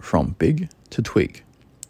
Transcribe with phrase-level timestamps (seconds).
[0.00, 1.42] from big to twig,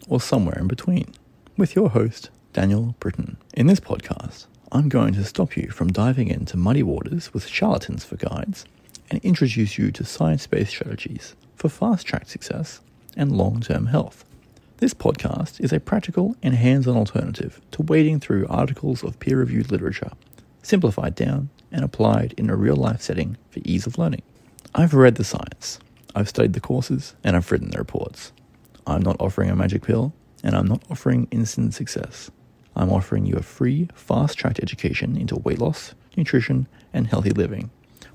[0.09, 1.15] or somewhere in between,
[1.57, 3.37] with your host, Daniel Britton.
[3.55, 8.05] In this podcast, I'm going to stop you from diving into muddy waters with charlatans
[8.05, 8.65] for guides
[9.11, 12.81] and introduce you to science based strategies for fast track success
[13.17, 14.25] and long term health.
[14.79, 19.39] This podcast is a practical and hands on alternative to wading through articles of peer
[19.39, 20.13] reviewed literature,
[20.63, 24.23] simplified down and applied in a real life setting for ease of learning.
[24.75, 25.81] I've read the science,
[26.19, 28.33] I've studied the courses, and I've written the reports.
[28.89, 32.29] I'm not offering a magic pill, and I'm not offering instant success.
[32.75, 37.71] I'm offering you a free, fast tracked education into weight loss, nutrition, and healthy living,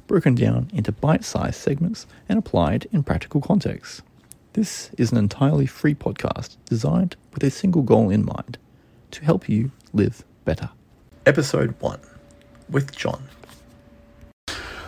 [0.05, 4.01] broken down into bite sized segments and applied in practical contexts.
[4.51, 8.57] This is an entirely free podcast designed with a single goal in mind
[9.11, 10.69] to help you live better.
[11.25, 12.01] Episode 1
[12.69, 13.23] with John.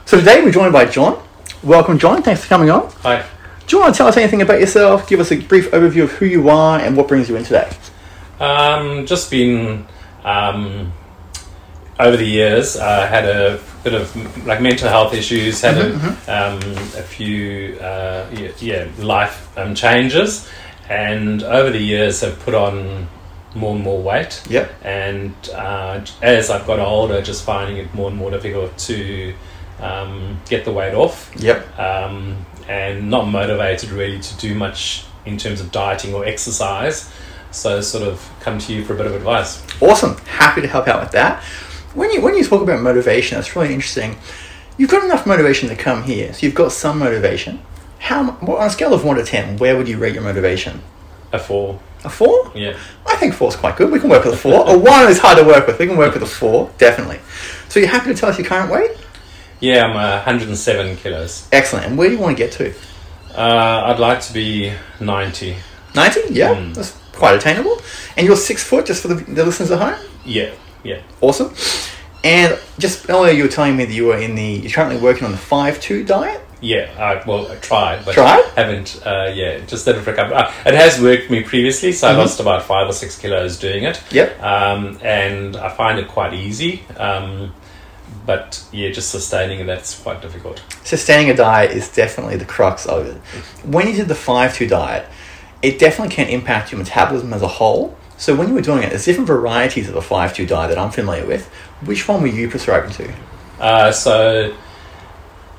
[0.04, 1.26] So today we're joined by John.
[1.64, 2.22] Welcome, John.
[2.22, 2.92] Thanks for coming on.
[3.02, 3.26] Hi.
[3.66, 5.08] Do you want to tell us anything about yourself?
[5.08, 7.70] Give us a brief overview of who you are and what brings you in today.
[8.40, 9.88] Um, just been
[10.24, 10.94] um,
[12.00, 15.96] over the years, uh, had a bit of like mental health issues, had a,
[16.28, 16.60] um,
[16.98, 20.48] a few uh, yeah, yeah life um, changes,
[20.90, 23.08] and over the years have put on
[23.56, 24.44] more and more weight.
[24.50, 24.72] Yep.
[24.84, 29.34] And uh, as I've got older, just finding it more and more difficult to
[29.80, 31.32] um, get the weight off.
[31.38, 31.80] Yep.
[31.80, 37.12] um, and not motivated really to do much in terms of dieting or exercise.
[37.52, 39.64] So sort of come to you for a bit of advice.
[39.82, 40.18] Awesome.
[40.26, 41.44] Happy to help out with that.
[41.94, 44.18] When you when you talk about motivation, that's really interesting.
[44.78, 47.62] You've got enough motivation to come here, so you've got some motivation.
[48.00, 50.82] How well, on a scale of one to ten, where would you rate your motivation?
[51.32, 52.52] A four, A four?
[52.56, 52.78] yeah.
[53.06, 53.92] I think four is quite good.
[53.92, 54.68] We can work with a four.
[54.68, 55.80] a one is hard to work with.
[55.80, 57.20] We can work with a four, definitely.
[57.70, 58.92] So you're happy to tell us your current weight?
[59.66, 61.48] Yeah, I'm uh, 107 kilos.
[61.52, 61.86] Excellent.
[61.88, 62.74] And where do you want to get to?
[63.36, 65.56] Uh, I'd like to be 90.
[65.96, 66.20] 90?
[66.30, 66.74] Yeah, Mm.
[66.76, 67.82] that's quite attainable.
[68.16, 70.00] And you're six foot, just for the, the listeners at home?
[70.24, 70.52] Yeah,
[70.84, 71.02] yeah.
[71.22, 71.54] Awesome.
[72.24, 75.26] And just earlier, you were telling me that you were in the, you're currently working
[75.26, 76.42] on the 5 2 diet?
[76.62, 78.44] Yeah, I, well, I tried, but Tried?
[78.56, 79.02] haven't.
[79.06, 80.36] Uh, yeah, just did it for a couple.
[80.38, 82.12] Uh, it has worked for me previously, so Mhm.
[82.12, 84.00] I lost about five or six kilos doing it.
[84.12, 84.42] Yep.
[84.44, 86.84] um, and I find it quite easy.
[86.98, 87.54] Um,
[88.26, 90.64] but yeah, just sustaining it that's quite difficult.
[90.84, 93.16] Sustaining a diet is definitely the crux of it.
[93.66, 95.06] When you did the 5 2 diet,
[95.62, 97.96] it definitely can impact your metabolism as a whole.
[98.18, 100.78] So when you were doing it, there's different varieties of a 5 2 diet that
[100.78, 101.48] I'm familiar with.
[101.86, 103.14] Which one were you prescribing to?
[103.60, 104.56] Uh, so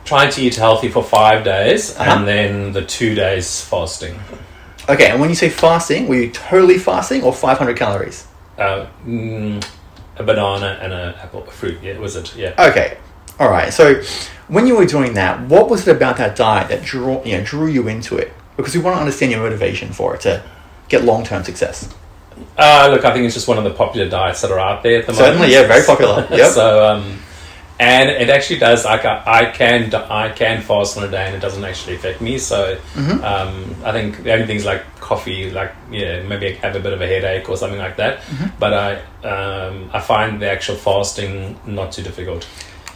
[0.04, 2.10] trying to eat healthy for five days Uh-huh.
[2.18, 4.18] and then the two days fasting.
[4.88, 8.26] Okay, and when you say fasting, were you totally fasting or 500 calories?
[8.56, 9.62] Uh, mm,
[10.16, 11.78] a banana and an apple, a fruit.
[11.82, 12.34] Yeah, was it?
[12.36, 12.54] Yeah.
[12.58, 12.98] Okay,
[13.38, 13.72] all right.
[13.72, 14.02] So
[14.48, 17.44] when you were doing that, what was it about that diet that drew you know
[17.44, 18.32] drew you into it?
[18.56, 20.42] Because we want to understand your motivation for it to
[20.88, 21.92] get long term success.
[22.56, 25.00] Uh, look, I think it's just one of the popular diets that are out there
[25.00, 25.28] at the moment.
[25.28, 26.26] Certainly, yeah, very popular.
[26.36, 26.52] Yep.
[26.52, 27.18] so, um,
[27.78, 28.84] and it actually does.
[28.84, 32.20] Like, I, I can I can fast on a day, and it doesn't actually affect
[32.20, 32.38] me.
[32.38, 33.22] So, Mhm.
[33.22, 36.92] um, I think the only things like coffee, like yeah, maybe I have a bit
[36.92, 38.20] of a headache or something like that.
[38.22, 38.46] Mm-hmm.
[38.58, 38.90] But I
[39.28, 42.46] um, I find the actual fasting not too difficult.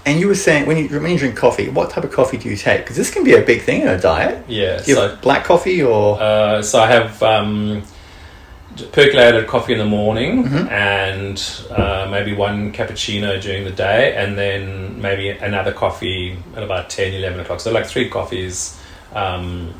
[0.06, 2.48] And you were saying when you when you drink coffee, what type of coffee do
[2.48, 2.80] you take?
[2.80, 4.44] Because this can be a big thing in a diet.
[4.48, 4.78] Yeah.
[4.78, 7.22] Do you So, have black coffee or uh, so I have.
[7.22, 7.82] Um,
[8.92, 10.70] percolated coffee in the morning Mhm.
[10.70, 16.88] and uh, maybe one cappuccino during the day and then maybe another coffee at about
[16.88, 18.78] 10 11 o'clock so like three coffees
[19.14, 19.74] um,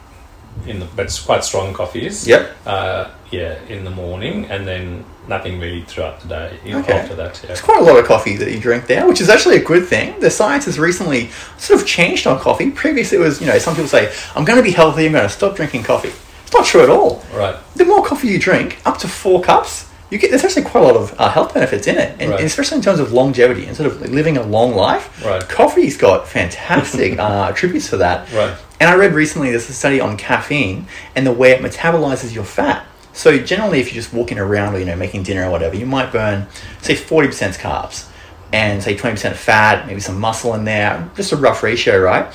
[0.67, 2.51] in the but it's quite strong coffees yep.
[2.67, 6.93] uh, yeah in the morning and then nothing really throughout the day Okay.
[6.93, 9.29] after that yeah It's quite a lot of coffee that you drink there, which is
[9.29, 10.19] actually a good thing.
[10.19, 12.71] The science has recently sort of changed on coffee.
[12.73, 15.23] Previously, it was you know some people say I'm going to be healthy, I'm going
[15.23, 16.11] to stop drinking coffee.
[16.51, 17.25] It's not true at all.
[17.33, 20.83] right the more coffee you drink, up to four cups, you get there's actually quite
[20.83, 22.41] a lot of uh, health benefits in it, and, Right.
[22.41, 25.25] and especially in terms of longevity and sort of living a long life.
[25.25, 25.49] Right.
[25.49, 28.31] Coffee's got fantastic uh, attributes for that.
[28.33, 32.35] right And I read recently there's a study on caffeine and the way it metabolizes
[32.35, 32.85] your fat.
[33.13, 35.87] So generally, if you're just walking around or you know making dinner or whatever, you
[35.87, 36.49] might burn
[36.83, 38.09] say forty percent carbs
[38.53, 42.27] and say twenty percent fat, maybe some muscle in there, just a rough ratio, right?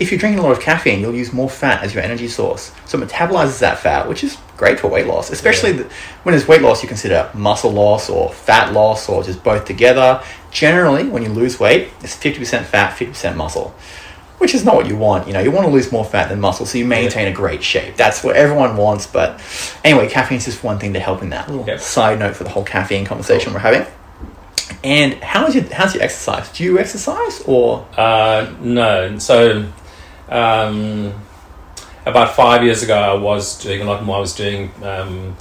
[0.00, 2.72] If you're drinking a lot of caffeine, you'll use more fat as your energy source.
[2.84, 5.76] So it metabolizes that fat, which is great for weight loss, especially Yeah.
[5.84, 5.84] the,
[6.24, 6.82] when there's weight loss.
[6.82, 10.20] You consider muscle loss or fat loss or just both together.
[10.50, 13.74] Generally, when you lose weight, it's fifty percent fat, fifty percent muscle
[14.38, 15.26] which is not what you want.
[15.28, 17.62] You know, you want to lose more fat than muscle, so you maintain a great
[17.62, 17.94] shape.
[17.96, 19.06] That's what everyone wants.
[19.06, 19.40] But
[19.84, 21.48] anyway, caffeine is just one thing to help in that.
[21.48, 21.80] Little Yep.
[21.80, 23.86] side note for the whole caffeine conversation we're having.
[24.82, 26.48] And how's your how's your exercise?
[26.50, 29.18] Do you exercise or Uh, no.
[29.18, 29.64] So,
[30.28, 31.12] um,
[32.06, 34.16] about five years ago, I was doing a lot more.
[34.16, 35.36] I was doing um,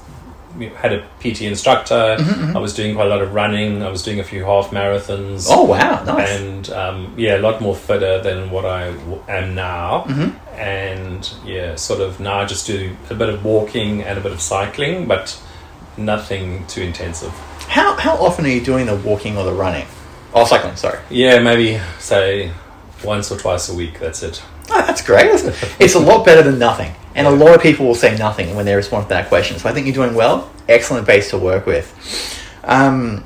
[0.75, 2.15] had a PT instructor.
[2.19, 3.81] Mm-hmm, I was doing quite a lot of running.
[3.83, 5.47] I was doing a few half marathons.
[5.50, 6.30] Oh wow, nice.
[6.39, 10.06] And um, yeah, a lot more fitter than what I w- am now.
[10.07, 10.35] Mhm.
[10.57, 14.31] And yeah, sort of now I just do a bit of walking and a bit
[14.31, 15.41] of cycling, but
[15.97, 17.31] nothing too intensive.
[17.68, 19.88] How how often are you doing the walking or the running?
[20.35, 20.75] Oh, cycling.
[20.75, 21.00] Sorry.
[21.09, 22.51] Yeah, maybe say
[23.03, 24.00] once or twice a week.
[24.00, 24.41] That's it.
[24.69, 25.31] Oh, that's great.
[25.31, 26.94] That's- It's a lot better than nothing.
[27.15, 29.60] And a lot of people will say nothing when they respond to that question.
[29.60, 30.50] So I think you're doing well.
[30.68, 31.94] Excellent base to work with.
[32.63, 33.24] Um,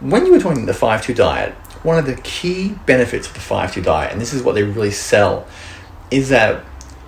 [0.00, 1.52] when you were talking the 5 2 diet,
[1.82, 4.62] one of the key benefits of the 5 2 diet, and this is what they
[4.62, 5.46] really sell,
[6.10, 6.64] is that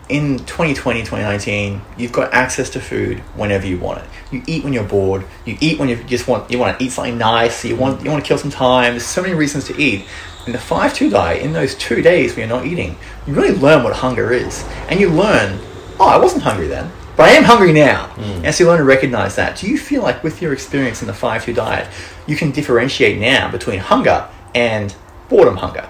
[0.08, 4.04] in 2020, 2019, you've got access to food whenever you want it.
[4.30, 5.24] You eat when you're bored.
[5.46, 7.64] You eat when you just want you want to eat something nice.
[7.64, 8.92] You want you want to kill some time.
[8.92, 10.06] There's so many reasons to eat.
[10.46, 12.96] In the five two diet, in those two days when you're not eating,
[13.26, 15.58] you really learn what hunger is, and you learn,
[15.98, 18.08] oh, I wasn't hungry then, but I am hungry now.
[18.16, 18.44] Mm.
[18.44, 19.56] And so you learn to recognize that.
[19.56, 21.88] Do you feel like with your experience in the five two diet,
[22.26, 24.94] you can differentiate now between hunger and
[25.30, 25.88] boredom hunger?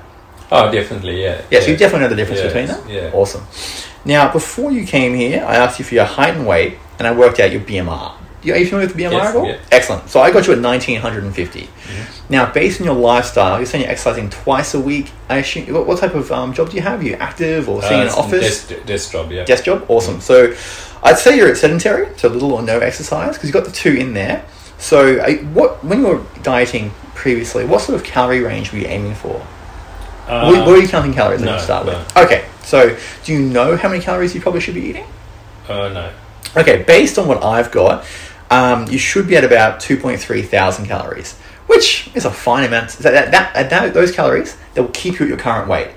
[0.53, 1.21] Oh, definitely.
[1.23, 1.43] Yeah.
[1.51, 2.89] Yeah, so you definitely know the difference Yeah, between them?
[2.89, 3.11] yeah.
[3.13, 3.45] Awesome.
[4.05, 7.13] Now, before you came here, I asked you for your height and weight, and I
[7.13, 8.13] worked out your BMR.
[8.53, 9.47] Are you familiar with BMR Yes, at all?
[9.47, 9.59] yeah.
[9.73, 10.09] Excellent.
[10.11, 11.69] So I got you at 1950.
[12.29, 15.11] Now, based on your lifestyle, you're saying you're exercising twice a week.
[15.29, 17.01] I assume, what, what type of um, job do you have?
[17.01, 18.67] Are you active or sitting in an Uh, office?
[18.69, 19.31] Desk, desk job.
[19.33, 19.45] Yeah.
[19.45, 19.85] Desk job?
[19.89, 20.21] Awesome.
[20.21, 20.55] So
[21.03, 23.93] I'd say you're at sedentary, so little or no exercise, because you've got the two
[23.93, 24.45] in there.
[24.79, 28.87] So uh, what when you were dieting previously, what sort of calorie range were you
[28.87, 29.47] aiming for?
[30.27, 31.99] Uh, Were, were you counting calories no, to start no.
[31.99, 32.17] with?
[32.17, 35.05] Okay, so do you know how many calories you probably should be eating?
[35.69, 36.11] uh, no.
[36.57, 38.07] Okay, based on what I've got,
[38.55, 41.37] um, you should be at about 2.3 thousand calories,
[41.67, 42.91] which is a fine amount.
[42.91, 45.91] That, that, that, that, those calories, that will keep you at your current weight.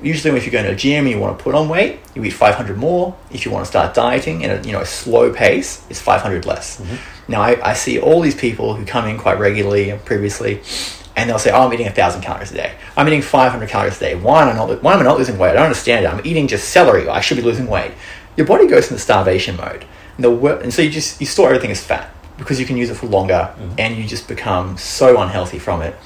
[0.00, 2.22] Usually, if you're going to a gym and you want to put on weight, you
[2.24, 3.16] eat 500 more.
[3.32, 6.46] If you want to start dieting at a you know a slow pace, it's 500
[6.46, 6.80] less.
[7.26, 10.60] Now, I, I see all these people who come in quite regularly and previously,
[11.16, 12.74] and they'll say, "Oh, I'm eating 1,000 calories a day.
[12.96, 14.14] I'm eating 500 calories a day.
[14.14, 14.82] Why am I not?
[14.82, 15.50] Why am I not losing weight?
[15.50, 16.08] I don't understand it.
[16.08, 17.08] I'm eating just celery.
[17.08, 17.92] I should be losing weight."
[18.36, 19.84] Your body goes into starvation mode,
[20.16, 22.76] and, the, wor- and so you just you store everything as fat because you can
[22.76, 23.74] use it for longer, mm-hmm.
[23.78, 25.96] and you just become so unhealthy from it.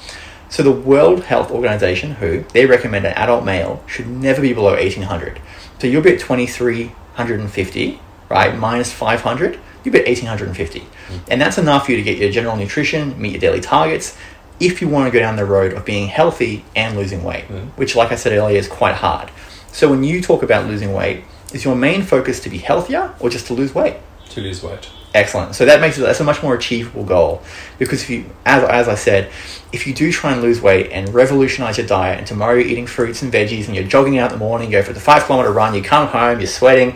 [0.49, 4.73] So the World Health Organization, WHO, they recommend an adult male should never be below
[4.73, 5.39] 1800.
[5.79, 8.57] So you'll be at 2350, right?
[8.57, 10.79] Minus 500, you'll be at 1850.
[10.79, 11.17] Mm-hmm.
[11.29, 14.17] And that's enough for you to get your general nutrition, meet your daily targets,
[14.59, 17.69] if you want to go down the road of being healthy and losing weight, mm-hmm.
[17.69, 19.31] which, like I said earlier, is quite hard.
[19.71, 21.23] So when you talk about losing weight,
[21.53, 23.97] is your main focus to be healthier or just to lose weight?
[24.29, 24.89] To lose weight.
[25.13, 25.55] Excellent.
[25.55, 27.41] So that makes it that's a much more achievable goal
[27.79, 29.31] because if you, as, as I said,
[29.73, 32.85] if you do try and lose weight and revolutionize your diet, and tomorrow you're eating
[32.85, 35.23] fruits and veggies, and you're jogging out in the morning, you go for the five
[35.23, 36.95] kilometer run, you come home, you're sweating.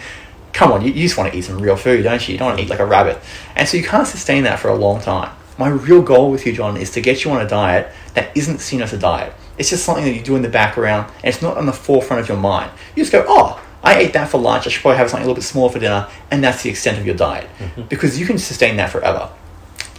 [0.54, 2.34] Come on, you, you just want to eat some real food, don't you?
[2.34, 3.20] You don't want to eat like a rabbit,
[3.56, 5.36] and so you can't sustain that for a long time.
[5.58, 8.60] My real goal with you, John, is to get you on a diet that isn't
[8.60, 9.34] seen as a diet.
[9.58, 12.22] It's just something that you do in the background, and it's not on the forefront
[12.22, 12.72] of your mind.
[12.96, 14.66] You just go, oh, I ate that for lunch.
[14.66, 16.98] I should probably have something a little bit smaller for dinner, and that's the extent
[16.98, 17.50] of your diet
[17.90, 19.30] because you can sustain that forever.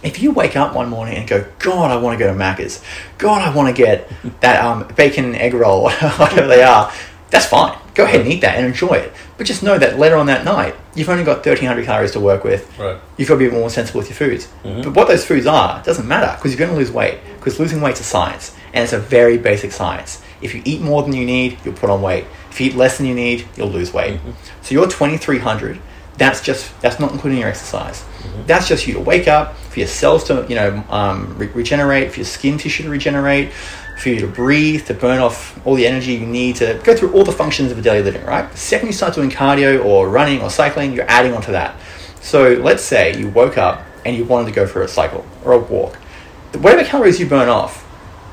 [0.03, 2.83] If you wake up one morning and go, God, I want to go to Macca's.
[3.17, 4.11] God, I want to get
[4.41, 6.91] that um, bacon and egg roll, whatever they are.
[7.31, 7.77] That's fine.
[7.95, 9.13] Go ahead and eat that and enjoy it.
[9.37, 12.43] But just know that later on that night, you've only got 1,300 calories to work
[12.43, 12.77] with.
[12.77, 12.99] Right.
[13.17, 14.47] You've got to be more sensible with your foods.
[14.63, 17.19] But what those foods are doesn't matter because you're going to lose weight.
[17.37, 20.21] Because losing weight's a science, and it's a very basic science.
[20.41, 22.25] If you eat more than you need, you'll put on weight.
[22.55, 24.17] If you eat less than you need, you'll lose weight.
[24.61, 25.77] So your 2,300,
[26.17, 28.05] that's just that's not including your exercise.
[28.47, 32.13] That's just you to wake up, for your cells to you know um, re- regenerate,
[32.13, 33.51] for your skin tissue to regenerate,
[33.99, 37.11] for you to breathe, to burn off all the energy you need to go through
[37.11, 38.23] all the functions of a daily living.
[38.25, 38.49] Right.
[38.49, 41.75] The second you start doing cardio or running or cycling, you're adding onto that.
[42.21, 45.51] So let's say you woke up and you wanted to go for a cycle or
[45.51, 45.97] a walk.
[46.53, 47.85] Whatever calories you burn off,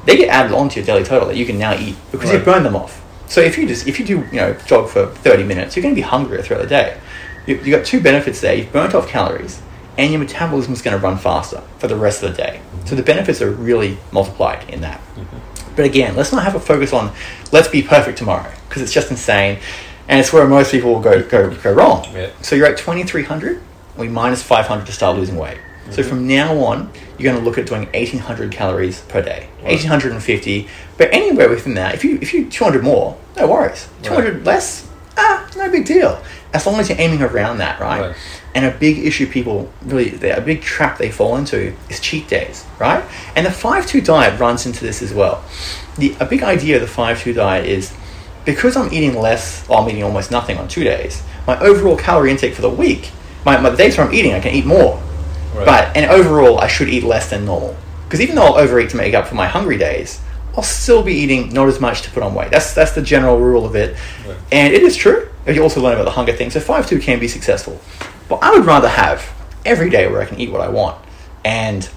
[0.04, 2.36] they get added onto your daily total that you can now eat because Right.
[2.36, 3.01] you've burned them off.
[3.32, 5.94] So if you just if you do you know jog for thirty minutes, you're going
[5.94, 7.00] to be hungrier throughout the day.
[7.46, 8.54] You you got two benefits there.
[8.54, 9.62] You've burnt off calories,
[9.96, 12.60] and your metabolism is going to run faster for the rest of the day.
[12.60, 12.86] Mm-hmm.
[12.88, 15.00] So the benefits are really multiplied in that.
[15.00, 15.74] Mm-hmm.
[15.76, 17.10] But again, let's not have a focus on
[17.52, 19.60] let's be perfect tomorrow because it's just insane,
[20.08, 22.04] and it's where most people will go go go wrong.
[22.12, 22.32] Yeah.
[22.42, 23.62] So you're at twenty three hundred.
[23.96, 25.58] We minus five hundred to start losing weight.
[25.90, 30.68] So from now on, you're going to look at doing 1800 calories per day, 1850.
[30.96, 33.88] But anywhere within that, if you if you 200 more, no worries.
[34.02, 36.22] 200 less, ah, no big deal.
[36.54, 38.00] As long as you're aiming around that, right?
[38.00, 38.16] Right.
[38.54, 42.66] And a big issue people really, a big trap they fall into is cheat days,
[42.78, 43.02] right?
[43.34, 45.44] And the 5 2 diet runs into this as well.
[45.96, 47.94] The, a big idea of the 5 2 diet is
[48.44, 52.30] because I'm eating less, or I'm eating almost nothing on two days, my overall calorie
[52.30, 53.10] intake for the week,
[53.44, 55.02] my, my the days where I'm eating, I can eat more.
[55.54, 55.66] Right.
[55.66, 57.76] But and overall, I should eat less than normal.
[58.04, 60.20] Because even though I'll overeat to make up for my hungry days,
[60.56, 62.50] I'll still be eating not as much to put on weight.
[62.50, 64.36] That's that's the general rule of it, Right.
[64.50, 65.28] and it is true.
[65.46, 66.50] You also learn about the hunger thing.
[66.50, 67.80] So five two can be successful,
[68.28, 69.24] but I would rather have
[69.64, 71.02] every day where I can eat what I want,
[71.44, 71.88] and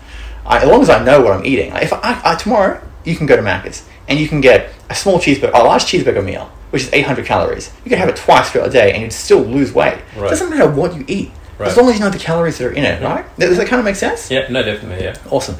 [0.45, 1.71] I, as long as I know what I'm eating.
[1.75, 5.19] If I, I tomorrow you can go to Macca's and you can get a small
[5.19, 7.71] cheeseburger, a large cheeseburger meal, which is 800 calories.
[7.83, 9.97] You can have it twice throughout the day and you'd still lose weight.
[10.15, 12.71] It doesn't matter what you eat, as long as you know the calories that are
[12.71, 13.25] in it, right?
[13.37, 14.29] Does that kind of make sense?
[14.29, 15.15] Yeah, no, definitely, yeah.
[15.29, 15.55] Awesome.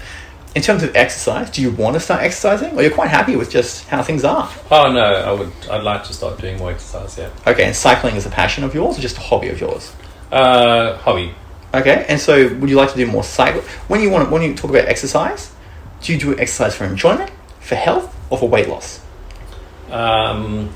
[0.56, 3.50] In terms of exercise, do you want to start exercising, or you're quite happy with
[3.50, 4.50] just how things are?
[4.72, 5.52] Oh no, I would.
[5.70, 7.18] I'd like to start doing more exercise.
[7.18, 7.30] Yeah.
[7.46, 9.94] Okay, and cycling is a passion of yours, or just a hobby of yours?
[10.32, 11.36] Uh, hobby.
[11.74, 13.62] Okay, and so would you like to do more cycle?
[13.90, 15.52] When you want, when you talk about exercise,
[16.02, 19.02] do you do exercise for enjoyment, for health, or for weight loss?
[19.92, 20.74] Um,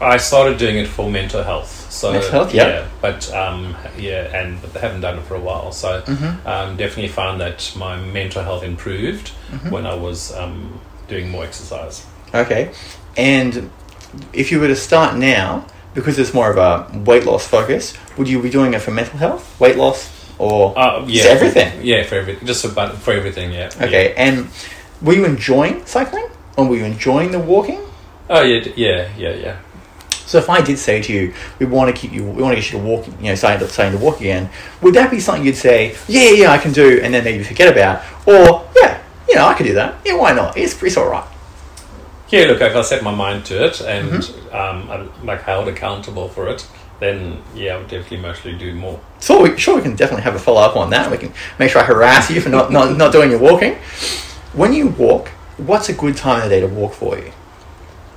[0.00, 1.90] I started doing it for mental health.
[1.90, 2.86] So Mental health, yeah.
[3.00, 5.72] but um, yeah, and but I haven't done it for a while.
[5.72, 6.46] So Mm-hmm.
[6.46, 9.70] um, definitely found that my mental health improved Mm-hmm.
[9.70, 10.78] when I was um,
[11.08, 12.06] doing more exercise.
[12.34, 12.70] Okay,
[13.16, 13.70] and
[14.32, 15.64] if you were to start now,
[15.94, 19.18] because it's more of a weight loss focus, would you be doing it for mental
[19.18, 21.80] health, weight loss, or Uh, yeah, everything?
[21.82, 22.46] Yeah, for everything.
[22.46, 23.52] Just about for everything.
[23.52, 23.70] Yeah.
[23.80, 24.48] Okay, and
[25.02, 27.80] were you enjoying cycling, or were you enjoying the walking?
[28.30, 29.56] Oh yeah, yeah, yeah, yeah.
[30.28, 32.60] So if I did say to you, we want to keep you, we want to
[32.60, 34.50] get you to walk, you know, starting to, starting to walk again,
[34.82, 37.72] would that be something you'd say, yeah, yeah, I can do, and then maybe forget
[37.72, 39.94] about, or yeah, you know, I could do that.
[40.04, 40.58] Yeah, why not?
[40.58, 41.26] It's it's all right.
[42.28, 44.54] Yeah, look, if I set my mind to it and Mm-hmm.
[44.54, 46.68] um, I'm like held accountable for it,
[47.00, 49.00] then yeah, I would definitely mostly do more.
[49.20, 51.10] So we, sure, we can definitely have a follow up on that.
[51.10, 53.76] We can make sure I harass you for not, not, not doing your walking.
[54.52, 57.32] When you walk, what's a good time of the day to walk for you?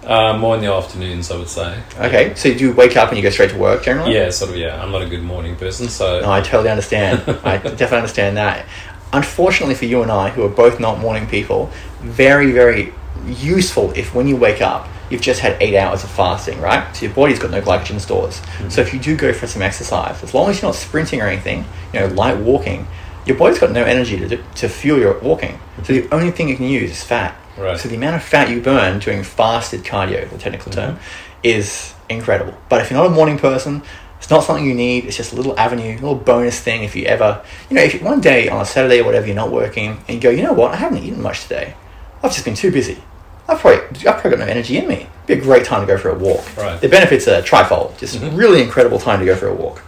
[0.04, 1.80] Uh, more in the afternoons, I would say.
[2.00, 4.16] Okay, so you wake up and you go straight to work generally?
[4.16, 4.58] Yeah, sort of.
[4.58, 7.20] Yeah, I'm not a good morning person, so No, I totally understand.
[7.44, 8.66] I definitely understand that.
[9.14, 12.94] Unfortunately for you and I, who are both not morning people, very, very
[13.28, 16.96] useful if when you wake up, you've just had eight hours of fasting, right?
[16.96, 18.42] So your body's got no glycogen stores.
[18.70, 21.28] So if you do go for some exercise, as long as you're not sprinting or
[21.28, 22.88] anything, you know, light walking,
[23.26, 25.60] your body's got no energy to, to fuel your walking.
[25.84, 27.38] So the only thing you can use is fat.
[27.58, 27.78] Right.
[27.80, 31.00] So the amount of fat you burn doing fasted cardio, the technical term,
[31.44, 32.56] is incredible.
[32.70, 33.84] But if you're not a morning person,
[34.18, 35.06] it's not something you need.
[35.06, 36.84] It's just a little avenue, a little bonus thing.
[36.84, 39.36] If you ever, you know, if you, one day on a Saturday or whatever you're
[39.36, 41.76] not working and you go, you know what, I haven't eaten much today.
[42.24, 43.02] I've just been too busy.
[43.48, 44.96] I've probably, I've probably got no energy in me.
[44.96, 46.56] It'd be a great time to go for a walk.
[46.56, 46.80] Right.
[46.80, 47.98] The benefits are trifold.
[47.98, 48.38] Just Mhm.
[48.38, 49.82] really incredible time to go for a walk.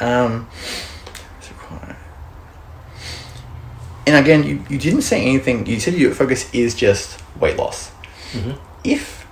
[0.00, 0.48] Um,
[4.06, 5.66] and again, you, you didn't say anything.
[5.66, 7.90] You said your focus is just weight loss.
[8.32, 8.58] Mhm.
[8.84, 9.26] If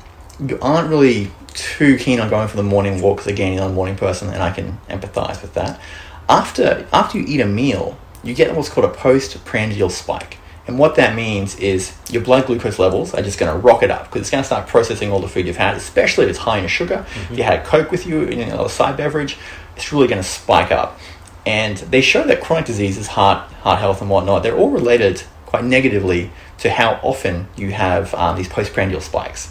[0.47, 3.71] you aren't really too keen on going for the morning walk, because again, you're not
[3.71, 5.81] a morning person, and I can empathize with that.
[6.29, 10.37] After after you eat a meal, you get what's called a postprandial spike.
[10.67, 14.05] And what that means is your blood glucose levels are just going to rocket up
[14.05, 16.59] because it's going to start processing all the food you've had, especially if it's high
[16.59, 17.07] in sugar.
[17.31, 19.39] If you had a Coke with you in a side beverage,
[19.77, 21.01] it's really going to spike up.
[21.49, 25.65] And they show that chronic diseases, heart, heart health, and whatnot, they're all related quite
[25.65, 29.51] negatively to how often you have um, these postprandial spikes.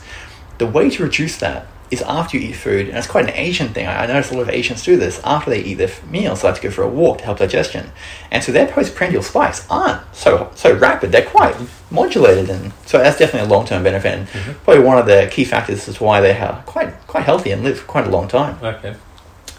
[0.59, 3.69] The way to reduce that is after you eat food, and it's quite an Asian
[3.69, 3.87] thing.
[3.87, 6.43] I I notice a lot of Asians do this after they eat their meals.
[6.43, 7.89] They like to go for a walk to help digestion,
[8.29, 11.11] and so their postprandial spikes aren't so so rapid.
[11.11, 11.55] They're quite
[11.89, 14.13] modulated, and so that's definitely a long term benefit.
[14.13, 14.27] And
[14.63, 17.63] probably one of the key factors as to why they are quite quite healthy and
[17.63, 18.59] live quite a long time.
[18.61, 18.95] okay.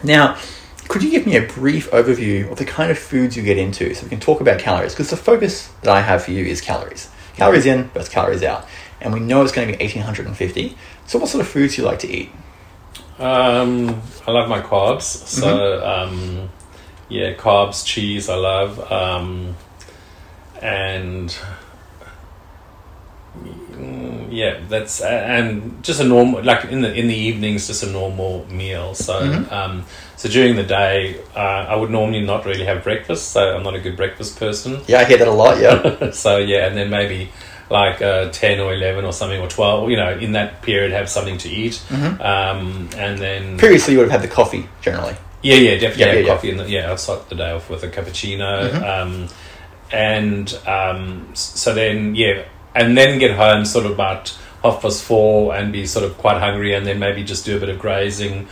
[0.05, 0.37] Now,
[0.89, 3.95] could you give me a brief overview of the kind of foods you get into
[3.95, 4.93] so we can talk about calories?
[4.95, 7.11] Because the focus that I have for you is calories.
[7.37, 8.67] Calories in versus calories out.
[9.01, 10.77] And we know it's going to be 1850.
[11.07, 12.31] So, what sort of foods do you like to eat?
[13.19, 15.03] Um, I love my carbs.
[15.03, 16.15] So Mm-hmm.
[16.15, 16.49] um,
[17.09, 18.29] yeah, carbs, cheese.
[18.29, 19.57] I love, um,
[20.61, 21.37] and
[24.31, 28.47] yeah, that's and just a normal like in the in the evenings, just a normal
[28.51, 28.95] meal.
[28.95, 29.53] So Mhm.
[29.53, 29.85] um,
[30.17, 31.39] so during the day, uh,
[31.73, 33.33] I would normally not really have breakfast.
[33.33, 34.81] So I'm not a good breakfast person.
[34.87, 36.11] Yeah, I hear that a lot, yeah.
[36.25, 37.31] so yeah, and then maybe
[37.71, 39.91] like uh, ten or eleven or something or twelve.
[39.91, 42.21] You know, in that period, have something to eat, Mhm.
[42.25, 45.15] um, and then Previously, you would have had the coffee, generally.
[45.43, 46.35] yeah, yeah, definitely Yeah, have yeah, yeah.
[46.35, 46.51] coffee.
[46.51, 48.83] In the, yeah, I'll start the day off with a cappuccino, Mhm.
[49.03, 49.29] um,
[49.93, 52.43] and um, so then yeah,
[52.75, 56.39] and then get home sort of about half past four and be sort of quite
[56.41, 58.49] hungry, and then maybe just do a bit of grazing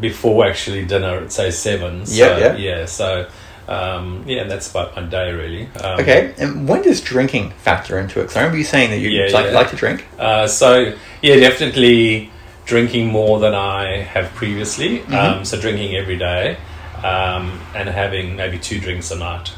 [0.00, 2.06] before actually dinner at say seven.
[2.06, 2.56] So, Yeah, yeah.
[2.56, 2.84] yeah.
[2.86, 3.26] So
[3.66, 5.68] Um, yeah, and that's about my day really.
[5.80, 8.24] Um, Okay, and when does drinking factor into it?
[8.24, 9.52] Because I remember you saying that you Yeah, like, yeah.
[9.52, 10.04] like to drink.
[10.18, 10.92] Uh, so
[11.22, 12.30] yeah, definitely
[12.66, 14.98] drinking more than I have previously.
[14.98, 15.14] Mm-hmm.
[15.14, 16.58] Um, so drinking every day,
[17.02, 19.52] um, and having maybe two drinks a night.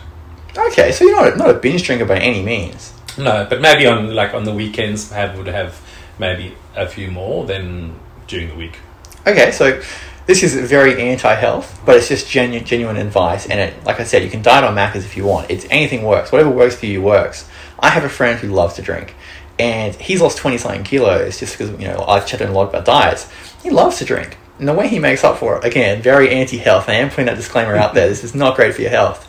[0.57, 2.93] Okay, so you're not a, not a binge drinker by any means.
[3.23, 5.81] No, but maybe on like on the weekends, have would have
[6.19, 8.79] maybe a few more than during the week.
[9.27, 9.81] Okay, so
[10.27, 13.47] this is very anti-health, but it's just genu- genuine advice.
[13.47, 15.51] And it, like I said, you can diet on Macca's if you want.
[15.51, 16.33] It's anything works.
[16.33, 17.49] Whatever works for you works.
[17.79, 19.15] I have a friend who loves to drink,
[19.59, 22.85] and he's lost twenty something kilos just because you know I've chatted a lot about
[22.85, 23.31] diets.
[23.63, 26.89] He loves to drink, and the way he makes up for it, again, very anti-health.
[26.89, 28.09] I am putting that disclaimer out there.
[28.09, 29.27] This is not great for your health.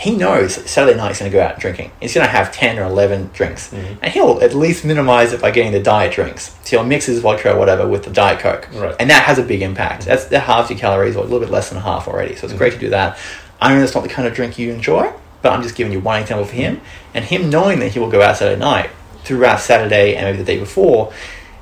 [0.00, 1.92] He knows Saturday night he's going to go out drinking.
[2.00, 3.70] He's going to have 10 or 11 drinks.
[3.70, 3.98] Mm-hmm.
[4.02, 6.56] And he'll at least minimize it by getting the diet drinks.
[6.64, 8.66] So he'll mix his vodka or whatever with the Diet Coke.
[8.72, 8.96] Right.
[8.98, 10.06] And that has a big impact.
[10.06, 12.34] That's That halves your calories or a little bit less than half already.
[12.34, 13.18] So it's great to do that.
[13.60, 16.00] I know that's not the kind of drink you enjoy, but I'm just giving you
[16.00, 16.80] one example for him.
[17.12, 18.88] And him knowing that he will go out Saturday night,
[19.24, 21.12] throughout Saturday and maybe the day before,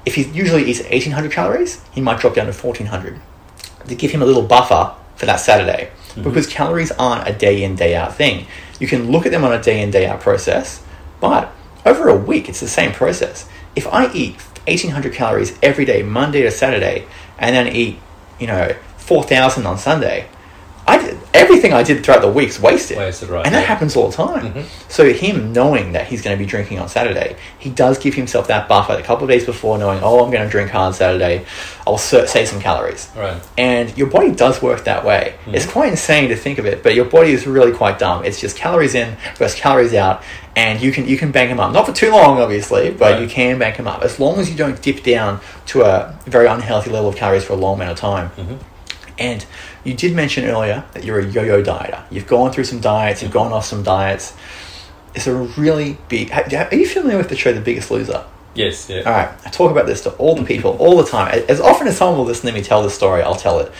[0.06, 3.20] if he usually eats 1800 calories, he might drop down to 1400
[3.88, 5.90] to give him a little buffer for that Saturday.
[6.18, 6.28] Mm-hmm.
[6.28, 8.46] Because calories aren't a day in, day out thing.
[8.80, 10.82] You can look at them on a day in, day out process,
[11.20, 11.52] but
[11.84, 13.48] over a week, it's the same process.
[13.74, 17.06] If I eat 1800 calories every day, Monday to Saturday,
[17.38, 17.98] and then eat,
[18.38, 20.28] you know, 4000 on Sunday,
[21.38, 22.98] everything I did throughout the week's wasted.
[22.98, 23.66] Wasted, right, And that yeah.
[23.66, 24.52] happens all the time.
[24.52, 24.64] Mhm.
[24.88, 28.48] So him knowing that he's going to be drinking on Saturday, he does give himself
[28.48, 31.44] that buffer a couple of days before, knowing, oh, I'm going to drink hard Saturday.
[31.86, 33.08] I'll sa- save some calories.
[33.16, 33.40] Right.
[33.56, 35.34] And your body does work that way.
[35.46, 38.24] It's quite insane to think of it, but your body is really quite dumb.
[38.24, 40.22] It's just calories in versus calories out,
[40.56, 41.72] and you can you can bank them up.
[41.72, 43.22] Not for too long, obviously, but Right.
[43.22, 46.46] you can bank them up as long as you don't dip down to a very
[46.46, 48.30] unhealthy level of calories for a long amount of time.
[49.18, 49.44] And
[49.84, 52.02] you did mention earlier that you're a yo-yo dieter.
[52.10, 53.22] You've gone through some diets.
[53.22, 54.34] You've gone off some diets.
[55.14, 56.30] It's a really big.
[56.32, 58.24] Are you familiar with the show The Biggest Loser?
[58.54, 58.90] Yes.
[58.90, 59.02] Yeah.
[59.02, 61.44] All right, I talk about this to all the people all the time.
[61.48, 63.70] As often as someone will listen to me tell the story, I'll tell it.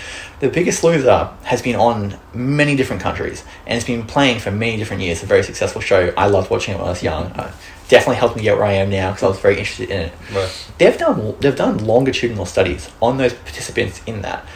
[0.40, 4.76] The Biggest Loser has been on many different countries and it's been playing for many
[4.76, 5.18] different years.
[5.18, 6.12] It's a very successful show.
[6.16, 7.26] I loved watching it when I was young.
[7.32, 7.52] Uh,
[7.88, 10.12] definitely helped me get where I am now because I was very interested in it.
[10.32, 10.72] Right.
[10.78, 14.46] They've done they've done longitudinal studies on those participants in that,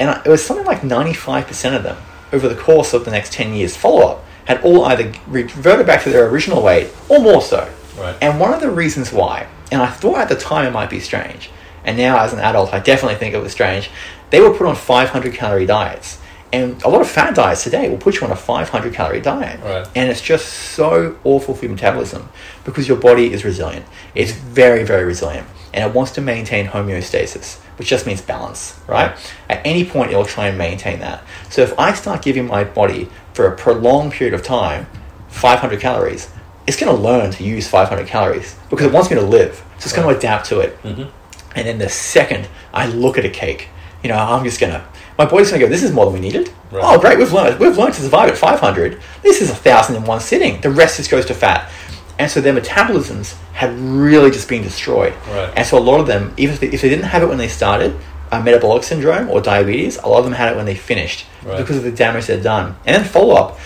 [0.00, 1.96] and it was something like ninety five percent of them
[2.32, 6.02] over the course of the next ten years follow up had all either reverted back
[6.02, 7.70] to their original weight or more so.
[7.98, 8.16] Right.
[8.22, 11.00] And one of the reasons why, and I thought at the time it might be
[11.00, 11.50] strange,
[11.84, 13.90] and now as an adult I definitely think it was strange,
[14.30, 16.18] they were put on 500 calorie diets.
[16.50, 19.60] And a lot of fat diets today will put you on a 500 calorie diet.
[19.60, 19.86] Right.
[19.94, 22.30] And it's just so awful for your metabolism
[22.64, 23.84] because your body is resilient.
[24.14, 25.46] It's very, very resilient.
[25.74, 29.16] And it wants to maintain homeostasis, which just means balance, right?
[29.48, 31.22] At any point, it'll try and maintain that.
[31.50, 34.86] So if I start giving my body for a prolonged period of time
[35.28, 36.30] 500 calories,
[36.66, 39.56] it's going to learn to use 500 calories because it wants me to live.
[39.78, 40.14] So it's going Right.
[40.14, 40.82] to adapt to it.
[40.82, 41.08] Mhm.
[41.54, 43.68] And then the second I look at a cake,
[44.02, 44.84] you know, I'm just gonna,
[45.16, 46.50] my body's gonna go, this is more than we needed.
[46.70, 46.82] Right.
[46.84, 49.00] Oh, great, we've learned, we've learned to survive at 500.
[49.22, 50.60] This is a thousand in one sitting.
[50.60, 51.70] The rest just goes to fat.
[52.18, 55.14] And so their metabolisms had really just been destroyed.
[55.28, 55.52] Right.
[55.56, 57.38] And so a lot of them, even if they, if they didn't have it when
[57.38, 57.96] they started,
[58.32, 61.56] uh, metabolic syndrome or diabetes, a lot of them had it when they finished Right.
[61.58, 62.76] because of the damage they'd done.
[62.84, 63.58] And then follow up,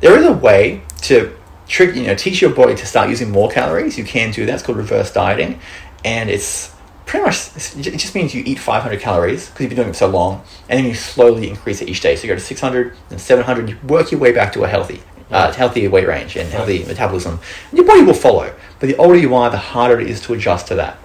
[0.00, 1.36] there is a way to
[1.68, 3.96] trick, you know, teach your body to start using more calories.
[3.98, 4.54] You can do that.
[4.54, 5.60] It's called reverse dieting,
[6.04, 6.74] and it's
[7.06, 10.08] pretty much it just means you eat 500 calories because you've been doing it so
[10.08, 12.16] long, and then you slowly increase it each day.
[12.16, 13.68] So you go to 600 and 700.
[13.68, 15.00] You work your way back to a healthy,
[15.30, 17.38] uh, healthy weight range and healthy metabolism.
[17.70, 18.54] And your body will follow.
[18.78, 20.98] But the older you are, the harder it is to adjust to that.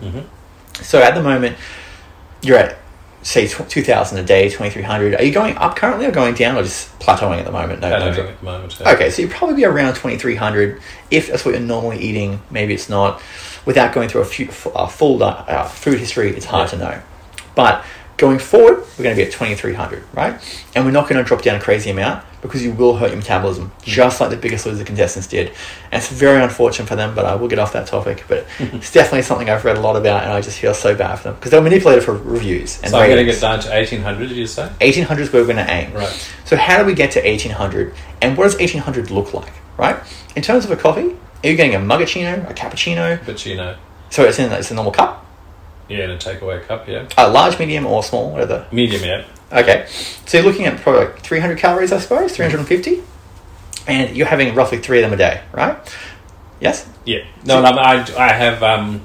[0.81, 1.57] So at the moment,
[2.41, 2.77] you're at
[3.21, 5.15] say tw- 2,000 a day, 2,300.
[5.15, 7.79] Are you going up currently or going down or just plateauing at the moment?
[7.81, 8.79] No, Plateauing at the moment.
[8.79, 8.91] yeah.
[8.93, 12.39] Okay, so you'd probably be around 2,300 if that's what you're normally eating.
[12.51, 13.19] Maybe it's not.
[13.65, 16.77] Without going through a, few, a full uh, food history, it's hard Yeah.
[16.77, 17.01] to know.
[17.55, 17.83] But
[18.17, 20.65] going forward, we're going to be at 2,300, right?
[20.73, 23.17] And we're not going to drop down a crazy amount because you will hurt your
[23.17, 25.49] metabolism, just like the biggest loser contestants did.
[25.91, 28.23] And it's very unfortunate for them, but I will get off that topic.
[28.27, 31.17] But it's definitely something I've read a lot about, and I just feel so bad
[31.17, 32.81] for them because they were manipulated for reviews.
[32.81, 34.29] And So I'm going to get down to 1800.
[34.29, 34.67] Did you say?
[34.81, 35.93] 1800 is where we're going to aim.
[35.93, 36.31] Right.
[36.45, 37.93] So how do we get to 1800?
[38.21, 39.97] And what does 1800 look like, right?
[40.35, 43.19] In terms of a coffee, are you getting a mochaccino, a cappuccino?
[43.19, 43.25] You
[44.09, 45.24] So it's in it's a normal cup,
[45.89, 46.87] yeah, in a takeaway cup.
[46.87, 47.07] Yeah.
[47.17, 48.67] a large, medium, or small, whatever.
[48.71, 49.03] Medium.
[49.03, 49.25] Yeah.
[49.51, 49.85] Okay.
[50.25, 53.03] So you're looking at probably like 300 calories, I suppose, 350,
[53.87, 55.77] and you're having roughly three of them a day, right?
[56.59, 56.89] Yes.
[57.05, 57.25] Yeah.
[57.45, 59.01] No, no, I, I have um,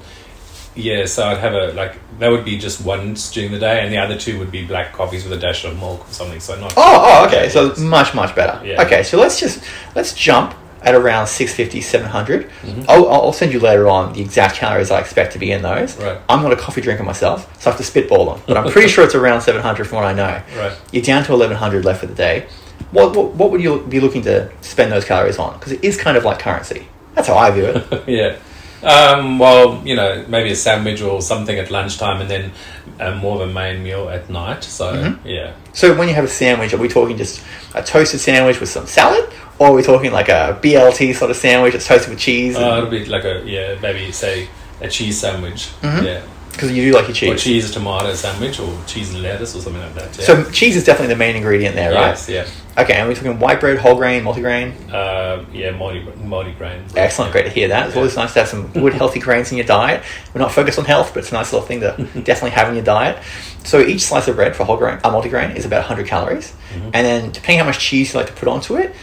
[0.73, 3.91] Yeah, so I'd have a like that would be just once during the day, and
[3.91, 6.39] the other two would be black coffees with a dash of milk or something.
[6.39, 6.73] So not.
[6.77, 7.49] Oh, oh, okay.
[7.49, 8.65] So much, much better.
[8.65, 8.81] Yeah.
[8.83, 9.63] Okay, so let's just
[9.95, 12.49] let's jump at around 650, 700.
[12.63, 12.85] Mhm.
[12.89, 15.95] I'll, I'll send you later on the exact calories I expect to be in those.
[15.97, 16.17] Right.
[16.27, 18.41] I'm not a coffee drinker myself, so I have to spitball them.
[18.47, 20.41] But I'm pretty sure it's around 700 from what I know.
[20.57, 20.75] Right.
[20.91, 22.47] You're down to 1100 left for the day.
[22.91, 25.53] What, what, what would you be looking to spend those calories on?
[25.53, 26.87] Because it is kind of like currency.
[27.13, 28.03] That's how I view it.
[28.07, 28.37] yeah.
[28.83, 32.51] Um, well, you know, maybe a sandwich or something at lunchtime, and then
[32.99, 34.63] uh, more of a main meal at night.
[34.63, 35.27] So Mm-hmm.
[35.27, 35.53] yeah.
[35.73, 37.43] So when you have a sandwich, are we talking just
[37.75, 39.31] a toasted sandwich with some salad?
[39.61, 42.55] Or are we talking like a BLT sort of sandwich that's toasted with cheese?
[42.57, 44.47] Uh, it'll be like a yeah, maybe say
[44.81, 45.69] a cheese sandwich.
[45.83, 46.03] Mhm.
[46.03, 46.21] Yeah.
[46.51, 47.43] Because you do like your Or cheese.
[47.43, 50.17] cheese tomato sandwich, or cheese and lettuce, or something like that.
[50.17, 50.25] Yeah.
[50.25, 52.07] So cheese is definitely the main ingredient there, right?
[52.07, 52.45] yes, yeah,
[52.83, 54.73] Okay, and we're talking white bread, whole grain, multigrain.
[54.91, 56.81] uh, yeah, multi multi-grain.
[56.95, 57.87] Excellent, great to hear that.
[57.89, 60.01] It's always nice to have some good, healthy grains in your diet.
[60.33, 61.91] We're not focused on health, but it's a nice little thing to
[62.23, 63.19] definitely have in your diet.
[63.63, 66.89] So each slice of bread for whole grain, uh, multigrain is about 100 calories, Mhm.
[66.95, 68.93] and then depending how much cheese you like to put onto it,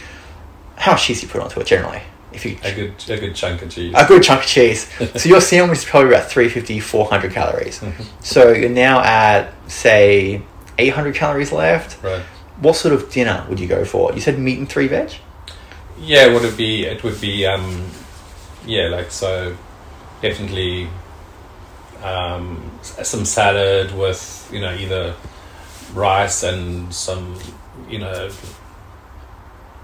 [0.79, 2.01] how much cheese you put onto it generally.
[2.31, 3.93] If you A good a good chunk of cheese.
[3.97, 4.87] a good chunk of cheese.
[5.15, 7.79] so your sandwich is probably about 350, 400 calories.
[7.79, 8.05] Mhm.
[8.21, 10.41] So you're now at say
[10.77, 12.01] 800 calories left.
[12.03, 12.21] Right.
[12.61, 14.13] What sort of dinner would you go for?
[14.13, 15.11] You said meat and three veg.
[16.01, 16.85] Yeah, would it be?
[16.85, 17.45] It would be.
[17.45, 17.85] Um,
[18.65, 19.55] yeah, like so.
[20.21, 20.87] Definitely.
[22.03, 25.15] Um, some salad with you know either
[25.93, 27.35] rice and some
[27.89, 28.29] you know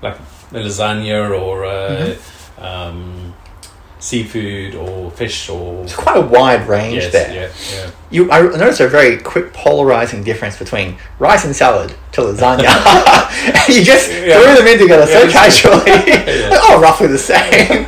[0.01, 0.17] like
[0.51, 2.15] lasagna or uh,
[2.57, 3.33] um,
[3.99, 7.33] seafood or fish or It's quite a wide range yes, there.
[7.33, 7.49] yeah,
[7.85, 7.91] yeah.
[8.11, 12.65] You, I noticed a very quick polarizing difference between rice and salad to lasagna.
[13.69, 14.39] you just Yeah.
[14.39, 15.81] threw them in together so casually.
[16.67, 17.87] Oh, roughly the same.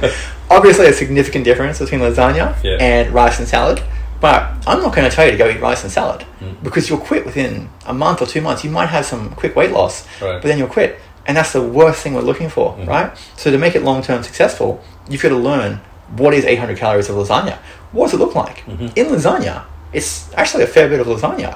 [0.50, 3.82] Obviously, a significant difference between lasagna and rice and salad.
[4.20, 6.64] But I'm not going to tell you to go eat rice and salad Mm.
[6.64, 8.64] because you'll quit within a month or two months.
[8.64, 10.40] You might have some quick weight loss, Right.
[10.42, 11.00] but then you'll quit.
[11.28, 12.88] And that's the worst thing we're looking for, Mhm.
[12.88, 13.12] right?
[13.36, 15.82] So to make it long term successful, you've got to learn
[16.16, 17.56] what is 800 calories of lasagna.
[17.92, 18.64] What does it look like?
[18.68, 18.92] Mhm.
[18.96, 19.62] In lasagna,
[19.92, 21.56] it's actually a fair bit of lasagna.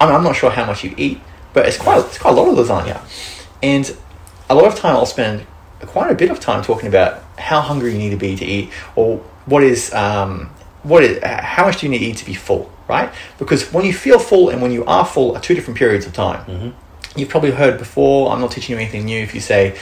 [0.00, 1.20] I mean, I'm not sure how much you eat,
[1.52, 2.96] but it's quite it's quite a lot of lasagna.
[3.62, 3.94] And
[4.50, 5.46] a lot of time I'll spend
[5.86, 8.70] quite a bit of time talking about how hungry you need to be to eat,
[8.96, 10.50] or what is um,
[10.82, 13.08] what is how much do you need to eat to be full, right?
[13.38, 16.12] Because when you feel full and when you are full are two different periods of
[16.12, 16.40] time.
[16.40, 16.68] hmm
[17.16, 18.32] You've probably heard before.
[18.32, 19.22] I'm not teaching you anything new.
[19.22, 19.76] If you say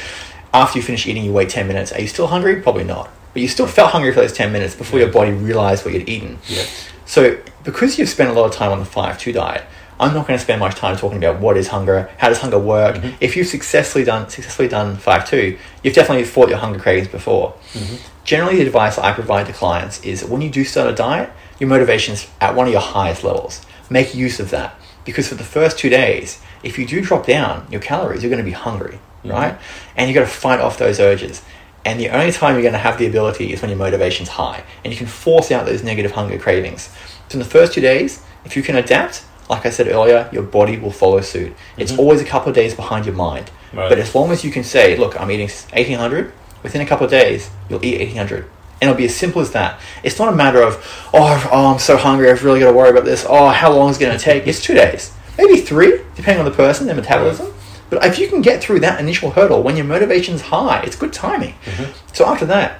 [0.52, 2.56] after you finish eating, you wait ten minutes, are you still hungry?
[2.60, 3.10] Probably not.
[3.32, 5.04] But you still felt hungry for those ten minutes before Yeah.
[5.06, 6.38] your body realized what you'd eaten.
[6.48, 6.64] Yeah.
[7.06, 9.62] So, because you've spent a lot of time on the 5 2 diet,
[10.00, 12.58] I'm not going to spend much time talking about what is hunger, how does hunger
[12.58, 12.96] work.
[12.96, 13.14] Mhm.
[13.20, 17.52] If you've successfully done successfully done 5 2, you've definitely fought your hunger cravings before.
[17.74, 17.98] Mhm.
[18.24, 21.68] Generally, the advice I provide to clients is when you do start a diet, your
[21.68, 23.60] motivation's at one of your highest levels.
[23.88, 24.74] Make use of that.
[25.04, 28.42] Because for the first two days, if you do drop down your calories, you're going
[28.42, 29.32] to be hungry, Mhm.
[29.32, 29.54] right?
[29.96, 31.42] And you've got to fight off those urges.
[31.84, 34.62] And the only time you're going to have the ability is when your motivation's high.
[34.84, 36.90] And you can force out those negative hunger cravings.
[37.28, 40.42] So in the first two days, if you can adapt, like I said earlier, your
[40.42, 41.54] body will follow suit.
[41.78, 41.98] It's Mhm.
[41.98, 43.50] always a couple of days behind your mind.
[43.72, 43.88] Right.
[43.88, 47.10] But as long as you can say, look, I'm eating 1800, within a couple of
[47.10, 48.44] days, you'll eat 1800.
[48.80, 49.78] And it'll be as simple as that.
[50.02, 50.76] It's not a matter of,
[51.12, 53.24] oh, oh I'm so hungry, I've really got to worry about this.
[53.28, 54.46] Oh, how long is it going to take?
[54.46, 57.52] It's two days, maybe three, depending on the person, their metabolism.
[57.88, 61.12] But if you can get through that initial hurdle when your motivation's high, it's good
[61.12, 61.54] timing.
[61.64, 61.88] Mhm.
[62.12, 62.78] So after that,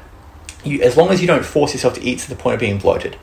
[0.63, 2.79] you, as long as you don't force yourself to eat to the point of being
[2.79, 3.17] bloated,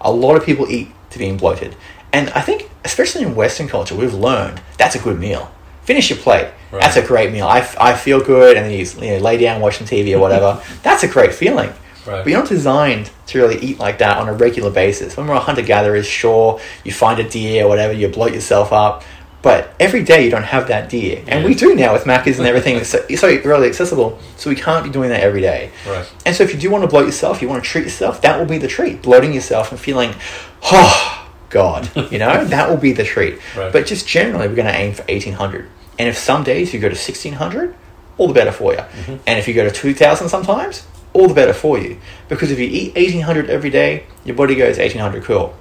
[0.00, 1.74] a lot of people eat to being bloated.
[2.12, 5.50] And I think, especially in Western culture, we've learned that's a good meal.
[5.84, 6.48] Finish your plate.
[6.70, 6.80] Right.
[6.82, 7.46] That's a great meal.
[7.46, 10.14] I, f- I feel good, and then you, you know, lay down, watch some TV
[10.14, 10.62] or whatever.
[10.82, 11.72] that's a great feeling.
[12.06, 12.22] Right.
[12.24, 15.16] But you're not designed to really eat like that on a regular basis.
[15.16, 18.72] When we're a hunter gatherers, sure, you find a deer or whatever, you bloat yourself
[18.72, 19.04] up.
[19.42, 21.18] But every day you don't have that deer.
[21.26, 21.46] And Yeah.
[21.46, 22.76] we do now with Macca's and everything.
[22.76, 24.18] It's so, it's so really accessible.
[24.36, 25.70] So we can't be doing that every day.
[25.88, 26.08] Right.
[26.24, 28.38] And so if you do want to bloat yourself, you want to treat yourself, that
[28.38, 29.02] will be the treat.
[29.02, 30.14] Bloating yourself and feeling,
[30.62, 33.38] oh, God, you know, that will be the treat.
[33.56, 33.72] Right.
[33.72, 35.68] But just generally, we're going to aim for 1800.
[35.98, 37.74] And if some days you go to 1600,
[38.18, 38.78] all the better for you.
[38.78, 39.16] Mm-hmm.
[39.26, 41.98] And if you go to 2000 sometimes, all the better for you.
[42.28, 45.54] Because if you eat 1800 every day, your body goes 1800 cool.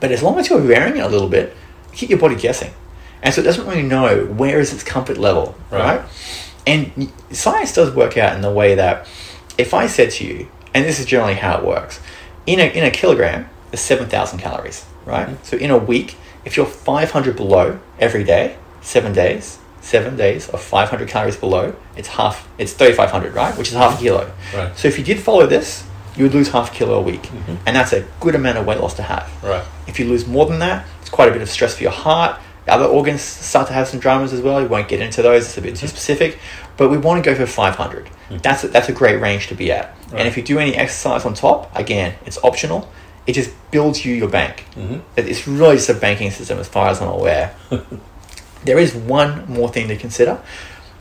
[0.00, 1.56] But as long as you're varying it a little bit,
[1.92, 2.72] keep your body guessing.
[3.22, 5.98] And so it doesn't really know where is its comfort level, Right.
[5.98, 6.08] right?
[6.66, 9.06] And science does work out in the way that
[9.58, 12.00] if I said to you, and this is generally how it works,
[12.46, 15.28] in a, in a kilogram, there's 7,000 calories, right?
[15.28, 15.44] Mm-hmm.
[15.44, 20.62] So in a week, if you're 500 below every day, seven days, seven days of
[20.62, 23.56] 500 calories below, it's half, it's 3,500, right?
[23.58, 24.32] Which is half a kilo.
[24.54, 24.76] Right.
[24.76, 25.84] So if you did follow this,
[26.16, 27.56] you would lose half a kilo a week, mm-hmm.
[27.66, 29.30] and that's a good amount of weight loss to have.
[29.42, 29.64] Right.
[29.86, 32.40] If you lose more than that, it's quite a bit of stress for your heart.
[32.68, 34.60] Other organs start to have some dramas as well.
[34.60, 35.96] We won't get into those; it's a bit too mm-hmm.
[35.96, 36.38] specific.
[36.76, 38.08] But we want to go for 500.
[38.28, 38.42] Mm.
[38.42, 39.94] That's a, that's a great range to be at.
[40.10, 40.20] Right.
[40.20, 42.90] And if you do any exercise on top, again, it's optional.
[43.26, 44.64] It just builds you your bank.
[44.74, 45.02] Mhm.
[45.16, 47.54] It's really just a banking system, as far as I'm aware.
[48.64, 50.40] there is one more thing to consider.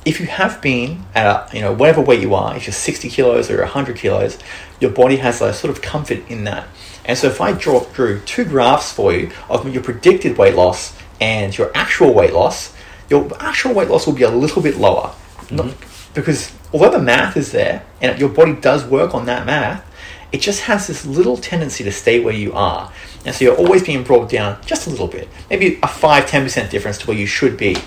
[0.03, 3.09] If you have been at a, you know whatever weight you are, if you're 60
[3.09, 4.39] kilos or 100 kilos,
[4.79, 6.67] your body has a sort of comfort in that.
[7.05, 10.97] And so if I draw, drew two graphs for you of your predicted weight loss
[11.19, 12.75] and your actual weight loss,
[13.09, 15.07] your actual weight loss will be a little bit lower.
[15.07, 15.55] Mm-hmm.
[15.55, 15.75] Not,
[16.13, 19.85] because although the math is there and your body does work on that math,
[20.31, 22.91] it just has this little tendency to stay where you are.
[23.25, 26.69] And so you're always being brought down just a little bit, maybe a 5 10%
[26.69, 27.77] difference to where you should be.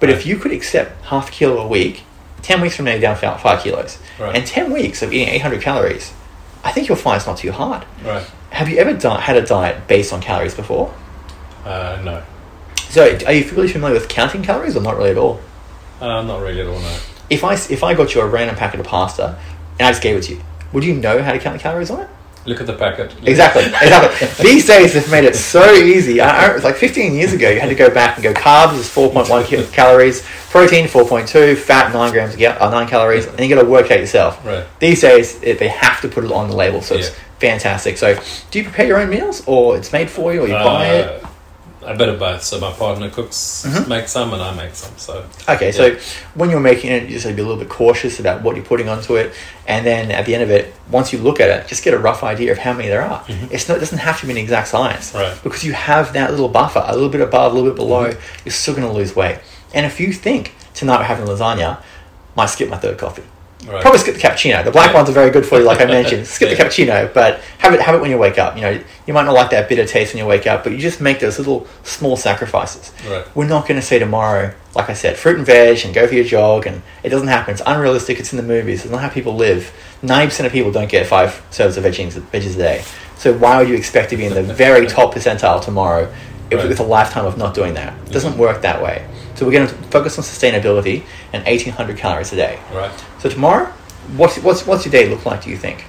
[0.00, 2.02] But if you could accept half a kilo a week,
[2.42, 3.98] 10 weeks from now, you're down fi- 5 kilos.
[4.18, 4.36] Right.
[4.36, 6.12] And 10 weeks of eating 800 calories,
[6.64, 7.84] I think you'll find it's not too hard.
[8.04, 8.24] Right.
[8.50, 10.92] Have you ever di- had a diet based on calories before?
[11.64, 12.22] Uh, no.
[12.90, 15.40] So are you really familiar with counting calories or not really at all?
[16.00, 16.78] Uh, not really at all.
[16.78, 16.98] No.
[17.30, 19.38] If I, if I got you a random packet of pasta
[19.78, 21.90] and I just gave it to you, would you know how to count the calories
[21.90, 22.08] on it?
[22.44, 23.14] Look at the packet.
[23.26, 24.44] Exactly, exactly.
[24.50, 26.20] These days they've made it so easy.
[26.20, 28.32] I, I, it was like 15 years ago, you had to go back and go
[28.34, 33.40] carbs is 4.1 ki- calories, protein 4.2, fat 9 grams, yeah, uh, 9 calories, and
[33.40, 34.44] you got to work out yourself.
[34.44, 34.66] Right.
[34.80, 37.96] These days it, they have to put it on the label, so it's fantastic.
[37.96, 40.86] So, do you prepare your own meals, or it's made for you, or you buy
[40.86, 41.24] it?
[41.84, 42.42] A bit of both.
[42.42, 43.88] So my partner cooks, Mhm.
[43.88, 44.92] makes some, and I make some.
[44.96, 45.96] So Okay, so
[46.34, 48.54] when you're making it, you just have to be a little bit cautious about what
[48.56, 49.32] you're putting onto it,
[49.66, 51.98] and then at the end of it, once you look at it, just get a
[51.98, 53.22] rough idea of how many there are.
[53.50, 55.18] It's not, it doesn't have to be an exact science, Mm-hmm.
[55.18, 55.42] Right.
[55.42, 58.10] Because you have that little buffer, a little bit above, a little bit below.
[58.10, 58.40] Mm-hmm.
[58.44, 59.38] You're still going to lose weight.
[59.74, 61.78] And if you think tonight we're having lasagna,
[62.36, 63.22] might skip my third coffee.
[63.66, 63.80] Right.
[63.82, 64.64] Probably skip the cappuccino.
[64.64, 64.96] The black Yeah.
[64.96, 66.26] ones are very good for you, like I mentioned.
[66.34, 68.56] Skip the cappuccino, but have it have it when you wake up.
[68.56, 70.78] You know, you might not like that bitter taste when you wake up, but you
[70.78, 72.92] just make those little small sacrifices.
[73.08, 73.24] Right.
[73.36, 76.14] We're not going to say tomorrow, like I said, fruit and veg and go for
[76.14, 77.52] your jog, and it doesn't happen.
[77.52, 78.18] It's unrealistic.
[78.18, 78.82] It's in the movies.
[78.84, 79.72] It's not how people live.
[80.02, 82.84] Ninety percent of people don't get five serves of veggies, veggies a day.
[83.16, 86.12] So why would you expect to be in the very top percentile tomorrow
[86.50, 86.68] if, Right.
[86.68, 87.92] with a lifetime of not doing that?
[88.06, 89.06] It doesn't work that way.
[89.42, 91.02] So we're going to focus on sustainability
[91.32, 92.60] and eighteen hundred calories a day.
[92.72, 92.92] Right.
[93.18, 93.66] So tomorrow,
[94.16, 95.42] what's what's what's your day look like?
[95.42, 95.84] Do you think?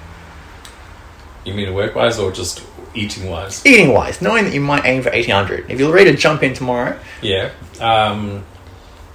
[1.46, 2.64] You mean work wise or just
[2.96, 3.64] eating wise?
[3.64, 5.70] Eating wise, knowing that you might aim for eighteen hundred.
[5.70, 7.52] If you're ready to jump in tomorrow, Yeah.
[7.80, 8.44] Um,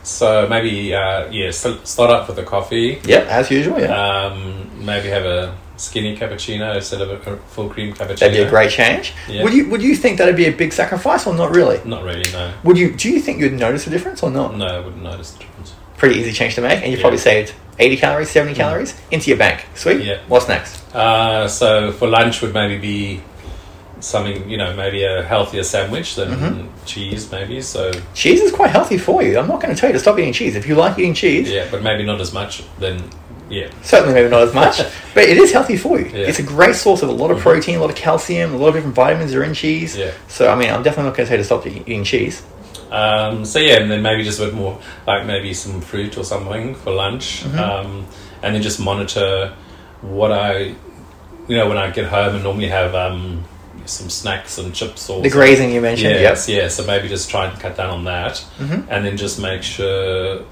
[0.05, 3.01] so maybe uh, yeah, start up with a coffee.
[3.03, 3.90] yep, as usual, yeah,
[4.27, 8.19] Um, maybe have a skinny cappuccino instead of a full cream cappuccino.
[8.19, 9.14] that'd be a great change.
[9.29, 9.43] Yeah.
[9.45, 11.81] Would you would you think that'd be a big sacrifice or not really?
[11.85, 12.31] Not really.
[12.33, 12.53] No.
[12.64, 14.57] Would you do you think you'd notice a difference or not?
[14.57, 15.75] No, I wouldn't notice the difference.
[15.97, 16.97] Pretty easy change to make, and you Yeah.
[16.99, 17.01] Mm.
[17.01, 19.64] probably saved eighty calories, seventy calories into your bank.
[19.75, 20.03] Sweet.
[20.05, 20.19] Yeah.
[20.29, 20.83] What's next?
[20.95, 23.21] Uh, so for lunch would maybe be
[24.01, 26.85] something you know maybe a healthier sandwich than Mm-hmm.
[26.87, 27.61] cheese maybe.
[27.61, 29.38] So Cheese is quite healthy for you.
[29.38, 30.55] I'm not going to tell you to stop eating cheese.
[30.55, 32.62] If you like eating cheese, yeah, but maybe not as much.
[32.79, 33.03] Then
[33.49, 34.79] yeah, Certainly, maybe not as much,
[35.15, 36.07] but it is healthy for you.
[36.07, 36.27] Yeah.
[36.29, 38.69] It's a great source of a lot of protein, a lot of calcium, a lot
[38.69, 39.97] of different vitamins are in cheese.
[39.97, 40.13] Yeah.
[40.29, 42.43] So, I mean, I'm definitely not going to say to stop eating cheese.
[42.91, 46.25] Um, so yeah, and then maybe just a bit more, like maybe some fruit or
[46.25, 47.59] something for lunch, Mm-hmm.
[47.59, 48.07] um,
[48.43, 49.53] and then just monitor
[50.01, 50.75] what I,
[51.49, 53.45] you know, when I get home and normally have um,
[53.85, 56.63] some snacks and chips or The grazing you mentioned, Yes, yep.
[56.63, 56.69] yeah.
[56.69, 58.87] So maybe just try and cut down on that, Mhm.
[58.89, 60.43] and then just make sure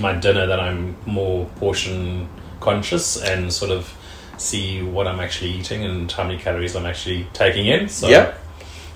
[0.00, 2.28] my dinner that I'm more portion
[2.60, 3.94] conscious and sort of
[4.38, 7.88] see what I'm actually eating and how many calories I'm actually taking in.
[7.88, 8.38] So Yep.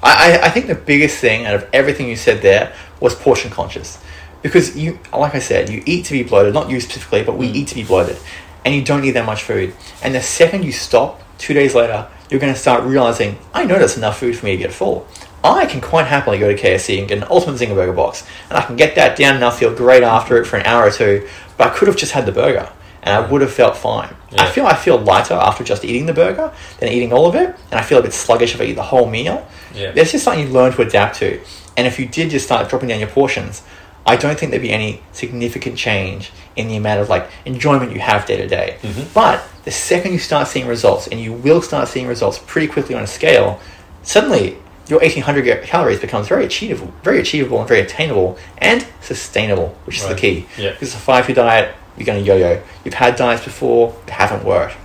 [0.02, 3.98] I, I- think the biggest thing out of everything you said there was portion conscious.
[4.42, 7.48] Because you, like I said, you eat to be bloated, not you specifically, but we
[7.48, 7.54] mm.
[7.54, 8.18] eat to be bloated.
[8.64, 9.74] And you don't need that much food.
[10.02, 13.78] And the second you stop, two days later, you're going to start realizing, I know
[13.78, 15.06] that's enough food for me to get full.
[15.42, 18.26] I can quite happily go to KFC and get an Ultimate Zinger Burger box.
[18.48, 20.86] And I can get that down and I'll feel great after it for an hour
[20.86, 21.28] or two.
[21.58, 22.70] But I could have just had the burger.
[23.04, 24.16] And I would have felt fine.
[24.36, 27.54] I feel I feel lighter after just eating the burger than eating all of it.
[27.70, 29.46] And I feel a bit sluggish if I eat the whole meal.
[29.74, 29.92] Yeah.
[29.92, 31.40] That's just something you learn to adapt to.
[31.76, 33.62] And if you did just start dropping down your portions,
[34.06, 38.00] I don't think there'd be any significant change in the amount of like enjoyment you
[38.00, 38.78] have day to day.
[38.82, 39.12] Mm-hmm.
[39.14, 42.94] But the second you start seeing results, and you will start seeing results pretty quickly
[42.94, 43.60] on a scale,
[44.02, 49.76] suddenly your 1800 ga- calories becomes very achievable, very achievable and very attainable and sustainable,
[49.84, 50.46] which is the key.
[50.58, 50.72] Yeah.
[50.72, 52.62] Because a five year diet, you're going to yo-yo.
[52.84, 54.76] You've had diets before, they haven't worked.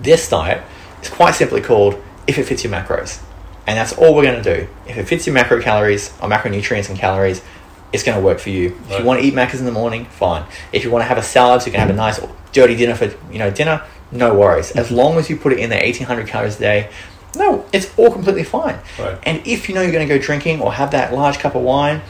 [0.00, 0.62] This diet
[1.02, 3.22] is quite simply called if it fits your macros.
[3.66, 4.68] And that's all we're going to do.
[4.86, 7.42] If it fits your macro calories or macronutrients and calories,
[7.92, 8.76] it's going to work for you.
[8.88, 10.44] If you want to eat Macca's in the morning, fine.
[10.72, 12.20] If you want to have a salad so you can have a nice
[12.52, 14.70] dirty dinner for you know dinner, no worries.
[14.72, 16.90] As long as you put it in there, 1800 calories a day,
[17.36, 18.78] no, it's all completely fine.
[18.98, 19.18] Right.
[19.24, 21.62] And if you know you're going to go drinking or have that large cup of
[21.62, 22.02] wine,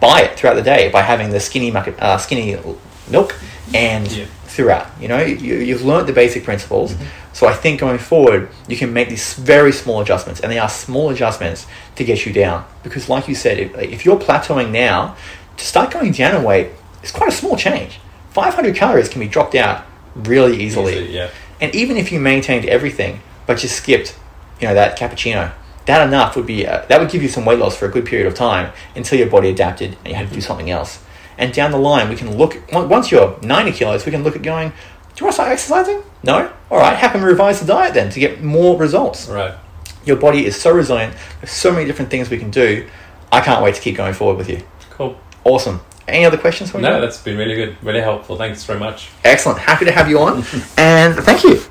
[0.00, 2.58] buy it throughout the day by having the skinny uh, skinny
[3.12, 3.36] milk
[3.74, 4.24] and Yeah.
[4.46, 4.86] throughout.
[5.00, 6.92] You know, you, you've learned the basic principles.
[6.92, 7.04] Mm-hmm.
[7.34, 10.68] So I think going forward, you can make these very small adjustments, and they are
[10.68, 12.66] small adjustments to get you down.
[12.82, 15.16] Because, like you said, if, if you're plateauing now,
[15.56, 16.68] to start going down in weight
[17.02, 18.00] is quite a small change.
[18.30, 21.10] 500 calories can be dropped out really easily.
[21.14, 21.30] Yeah.
[21.60, 24.18] And even if you maintained everything, but just skipped,
[24.60, 25.52] you know, that cappuccino,
[25.86, 28.06] that enough would be uh, that would give you some weight loss for a good
[28.06, 31.02] period of time until your body adapted and you had to do something else.
[31.38, 34.42] And down the line, we can look once you're 90 kilos, we can look at
[34.42, 34.70] going.
[34.70, 34.74] Do
[35.20, 36.02] you want to start exercising?
[36.22, 36.52] No.
[36.70, 36.96] All right.
[36.96, 39.28] How can we revise the diet then to get more results?
[39.28, 39.54] Right.
[40.04, 41.14] Your body is so resilient.
[41.40, 42.88] There's so many different things we can do.
[43.30, 44.62] I can't wait to keep going forward with you.
[44.90, 45.18] Cool.
[45.44, 45.80] Awesome.
[46.08, 46.84] Any other questions for me?
[46.84, 48.36] No, that's been really good, really helpful.
[48.36, 49.08] Thanks very much.
[49.24, 49.58] Excellent.
[49.58, 50.38] Happy to have you on.
[50.76, 51.62] and thank you.